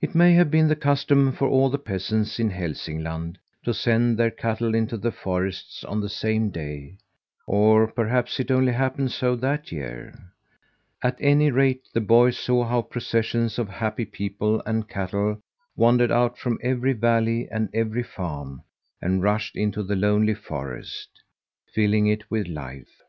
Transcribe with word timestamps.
It 0.00 0.14
may 0.14 0.32
have 0.32 0.50
been 0.50 0.68
the 0.68 0.74
custom 0.74 1.30
for 1.30 1.46
all 1.46 1.68
the 1.68 1.76
peasants 1.78 2.38
in 2.40 2.48
Hälsingland 2.52 3.36
to 3.64 3.74
send 3.74 4.16
their 4.16 4.30
cattle 4.30 4.74
into 4.74 4.96
the 4.96 5.12
forests 5.12 5.84
on 5.84 6.00
the 6.00 6.08
same 6.08 6.48
day 6.48 6.96
or 7.46 7.86
perhaps 7.86 8.40
it 8.40 8.50
only 8.50 8.72
happened 8.72 9.12
so 9.12 9.36
that 9.36 9.70
year; 9.70 10.32
at 11.02 11.18
any 11.20 11.50
rate 11.50 11.86
the 11.92 12.00
boy 12.00 12.30
saw 12.30 12.64
how 12.64 12.80
processions 12.80 13.58
of 13.58 13.68
happy 13.68 14.06
people 14.06 14.62
and 14.64 14.88
cattle 14.88 15.42
wandered 15.76 16.10
out 16.10 16.38
from 16.38 16.58
every 16.62 16.94
valley 16.94 17.46
and 17.50 17.68
every 17.74 18.02
farm 18.02 18.62
and 19.02 19.22
rushed 19.22 19.56
into 19.56 19.82
the 19.82 19.94
lonely 19.94 20.32
forest, 20.32 21.10
filling 21.74 22.06
it 22.06 22.30
with 22.30 22.48
life. 22.48 23.02